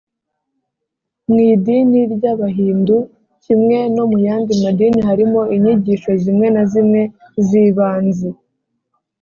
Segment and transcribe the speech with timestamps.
[1.31, 2.95] mu idini ry’abahindu,
[3.43, 7.01] kimwe no mu yandi madini, harimo inyigisho zimwe na zimwe
[7.47, 8.29] z’ibanze